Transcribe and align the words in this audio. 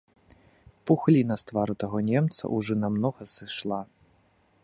Пухліна 0.91 1.37
з 1.41 1.51
твару 1.51 1.75
таго 1.83 1.99
немца 2.09 2.43
ўжо 2.55 2.73
намнога 2.87 3.21
сышла. 3.35 3.79